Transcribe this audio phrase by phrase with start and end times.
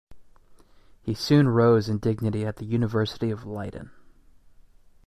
[1.03, 3.91] He soon rose in dignity at the University of Leiden.